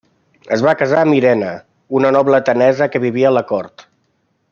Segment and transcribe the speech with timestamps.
[0.55, 1.51] Es va casar amb Irene,
[1.99, 3.85] una noble atenesa que vivia a la cort.